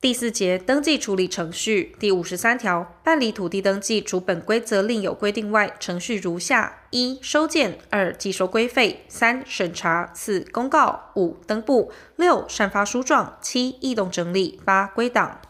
[0.00, 15.40] 第四节登记处理程序第五十三条办理土地登记，除本规则另有规定外，程序如下：一、收件；二、计收规费；三、审查；四、公告；五、登簿；六、散发书状；七、异动整理；八、归档。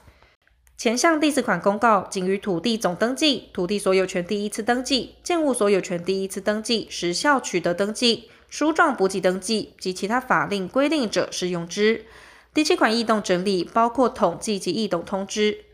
[0.78, 12.06] 前项第四款公告，仅于土地总登记、土地所有权第一次登记、建物所有权第一次登记时效取得登记、书状补给登记及其他法令规定者适用之。
[12.54, 15.64] 第七款异动整理包括统计及异动通知。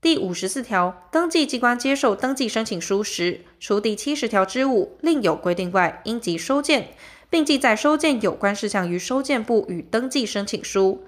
[0.00, 6.90] 第五十四条，登记机关接受登记申请书时，除第七十条之五另有规定外，应即收件，
[7.30, 11.04] 并记载收件有关事项于收件簿与登记申请书。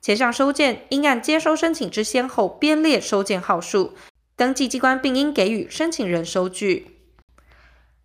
[0.00, 3.92] 前项收件应按接收申请之先后编列收件号数，
[4.34, 6.96] 登记机关并应给予申请人收据。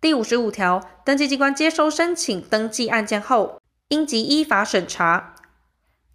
[0.00, 5.35] 第五十五条，登记机关接收申请登记案件后，应即依法审查。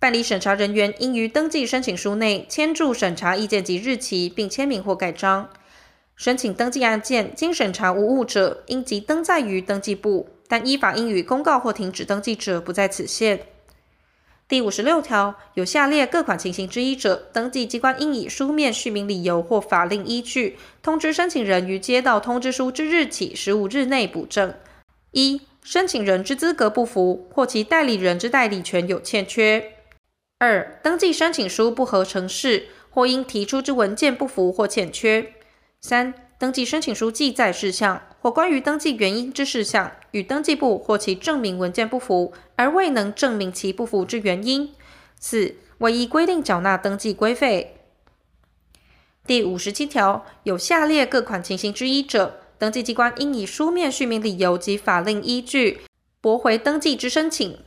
[0.01, 5.47] 办理审查人员应于登记申请书内签注审查意见及日期，并签名或盖章。
[6.15, 13.41] 申请登记案件经审查无误者，应即登载于登记簿，但依法应予公告或停止登记者不在此限。
[14.47, 24.51] 第五十六条，有下列各款情形之一者，登记机关应以书面叙明理由或法令依据，通知申请人于接到通知书之日起十五日内补正：
[25.11, 29.73] 一、申请人之资格不符，或其代理人之代理权有欠缺。
[30.43, 35.33] 二、登记申请书不合程式，或因提出之文件不符或欠缺；
[35.79, 44.69] 三、登记申请书记载事项或关于登记原因之事项，与登记簿或其证明文件不符，而未能证明其不符之原因；
[45.19, 47.77] 四、未依规定缴纳登记规费。
[49.27, 55.81] 第五十七条，有下列各款情形之一者，登记机关应以书面叙明理由及法令依据，
[56.19, 57.59] 驳回登记之申请。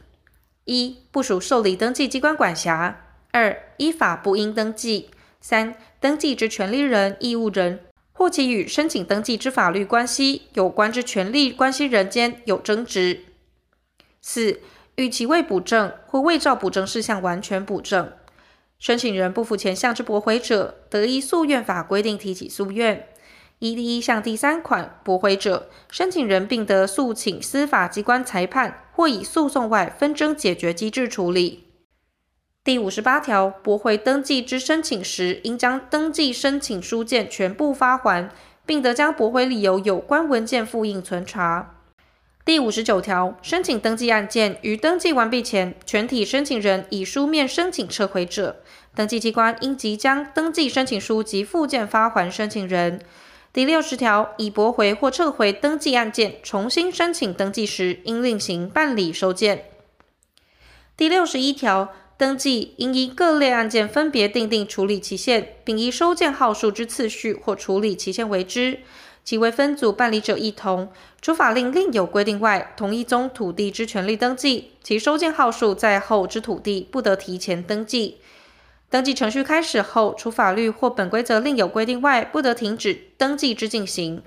[0.64, 2.94] 一、不属受理登记机关管辖；
[3.32, 7.80] 二、依法不应登记；三、登记之权利人、义务人
[8.12, 13.18] 或其与申请登记之法律关系有关之权利关系人间有争执；
[14.22, 14.60] 四、
[14.96, 18.12] 与其未补正或未照补正事项完全补正，
[18.78, 23.08] 申请人不服前项之驳回者，得依诉愿法规定提起诉愿。
[23.60, 31.64] 一第一项第三款驳回者，申请人并得诉请司法机关裁判，或以诉讼外纷争解决机制处理。
[32.62, 38.30] 第五十八条，驳回登记之申请时，应将登记申请书件全部发还，
[38.66, 41.76] 并得将驳回理由有关文件复印存查。
[42.44, 48.56] 第五十九条，申请登记案件于登记完毕前，全体申请人以书面申请撤回者，
[48.94, 53.00] 登记机关应即将登记申请书及附件发还申请人。
[53.54, 59.66] 第六十条，已驳回或撤回登记案件，重新申请登记时，应另行办理收件。
[60.96, 68.80] 第六十一条，登记应依各类案件分别订定处理期限，并依收件号数之次序或处理期限为之。
[69.22, 70.90] 其为分组办理者一同，
[71.22, 78.18] 除法令另有规定外，同一宗土地之权利登记，其收件号数在后之土地不得提前登记。
[78.94, 84.22] 登记程序开始后，除法律或本规则另有规定外，不得停止登记之进行。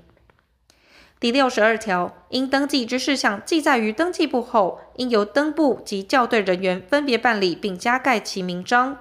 [1.18, 8.98] 第六十二条，应登记之事项记载于登记簿后，应由登簿及校对人员分别办理，并加盖其名章。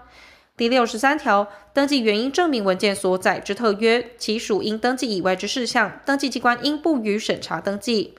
[0.56, 8.16] 第六十三条，登记原因证明文件所载之特约，其属应登记以外之事项，登记机关应不予审查登记。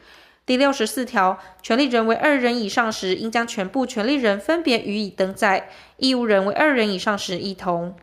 [0.48, 5.64] 第六十四条，权利人为二人以上时，应将全部权利人分别予以登载；
[5.98, 7.94] 义务人为二人以上时，一同。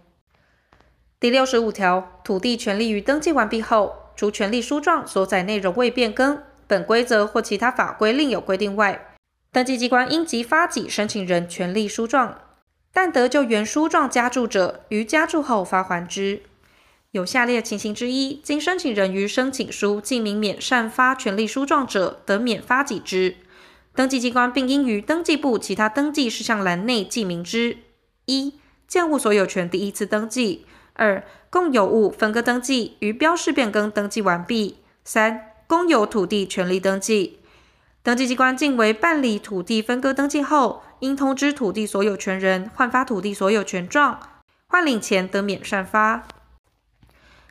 [1.20, 9.08] 第六十五条，土地权利于登记完毕后，除权利书状所载内容未变更，本规则或其他法规另有规定外，
[9.52, 12.38] 登记机关应即发给申请人权利书状，
[12.94, 16.44] 但得就原书状加注者，于加注后发还之。
[17.16, 23.38] 有下列情形之一，经申请人于申请书记明免缮发权利书状者，得免发给之。
[23.94, 27.78] 登记机关并应于登记簿其他登记事项栏内记明之：
[28.26, 28.56] 一、
[28.86, 37.40] 建物所有权第一次登记；二、共有物分割登记与标示变更登记完毕；三、公有土地权利登记。
[38.04, 44.20] 登记机关径为办理土地分割登记后，应通知土地所有权人换发土地所有权状，
[44.68, 46.28] 换领前得免缮发。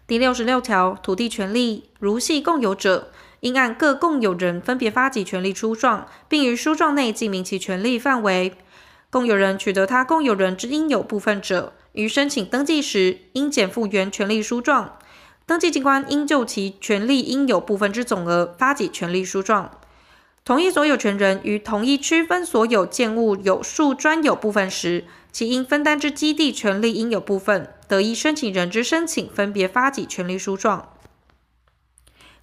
[0.07, 3.11] 第六十六条，土地权利如系共有者，
[3.41, 8.53] 应按各共有人分别发给权利书状，并于书状内记明其权利范围。
[9.09, 14.99] 共有人取得他共有人之应有部分者，于申请登记时，应减负原权利书状。
[15.47, 19.71] 登记机关应就其权利应有部分之总额发给权利书状。
[20.45, 30.91] 同一所有权人于同一区分所有建物有数专有部分时，其应分担之基地权利应有部分，得依申请人之申请分别发给权利书状。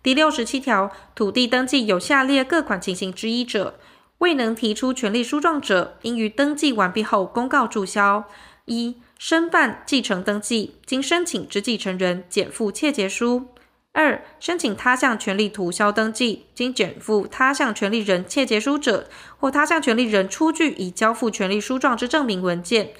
[0.01, 3.80] 第六十七条，土地登记有下列各款情形之一者，
[4.18, 8.27] 未能提出权利书状者，应于登记完毕后公告注销。
[8.65, 13.42] 一、申办继承登记，经申请之继承人减负切结书；
[13.94, 22.92] 二、申请他项权利涂销登记，经减负他项权利人窃结书者，或他项权利人出具已交付权利书状之证明文件，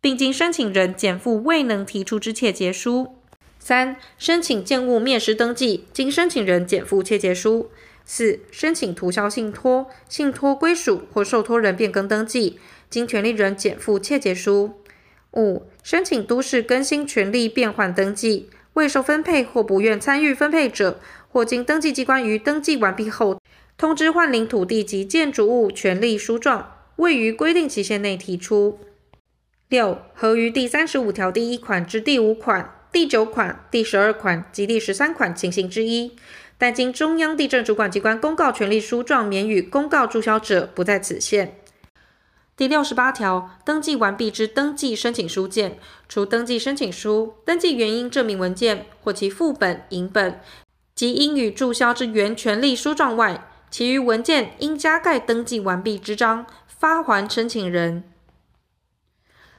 [0.00, 3.14] 并经申请人减负未能提出之切结书。
[3.60, 7.70] 三、申请建物灭失登记，经申请人减负切结书；
[8.04, 12.58] 四、申请涂销信托、信托归属或受托人变更登记，
[12.88, 14.70] 经权利人减负切结书；
[15.34, 23.40] 五、申请都市更新权利变换登记，未受分配或不愿参与分配者，或经登记机关于登记完毕后
[23.76, 28.78] 通知换领土地及建筑物权利书状，未于规定期限内提出。
[29.68, 32.76] 六、合于第三十五条第一款至第五款。
[32.92, 36.16] 第九款、第十二款及第十三款情形之一，
[36.58, 41.59] 但经中央地政主管机关公告权利书状免予公告注销者，不在此限。
[42.60, 45.78] 第六十八条，登记完毕之登记申请书件，
[46.10, 50.38] 除登记申请书、登记原因证明文件或其副本、影本
[50.94, 58.04] 及应予注销之原权利书状外，其余文件应加盖登记完毕之章，发还申请人。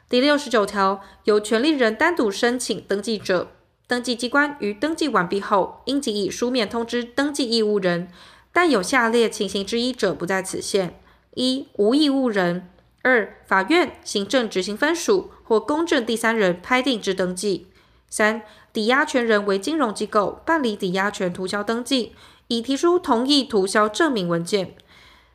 [0.08, 3.48] 第六十九条，由权利人单独申请登记者，
[3.88, 8.10] 登记机关于登记完毕后，应即以书面通知登记义务人，
[8.54, 11.00] 但有下列情形之一者，不在此限：
[11.34, 12.68] 一、无义务人；
[13.04, 17.68] 二、法院、行政执行分署或公证第三人拍定之登记；
[18.08, 22.14] 三、抵押权人为金融机构办理抵押权涂销登记，
[22.48, 24.76] 已提出同意涂销证明文件，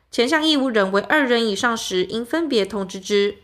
[0.09, 3.37] 前项义务人为二人以上时，应分别通知之。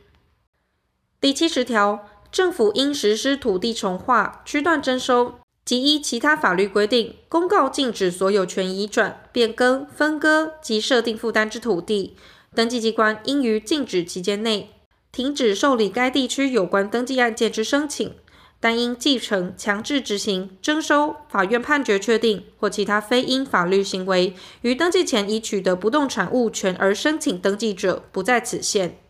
[1.19, 5.35] 第七十条，政府应实施土地重划、区段征收
[5.65, 12.15] 及依其他法律规定，公告禁止所有权移转、变更、分割及设定负担之土地，
[12.55, 14.69] 登记机关应于禁止期间内
[15.11, 18.13] 停止受理该地区有关登记案件之申请，
[18.59, 29.02] 但因继承、强制执行、征收、法院判决确定或其他非因法律行为于登记前已取得不动产物权而申请登记者，不在此限。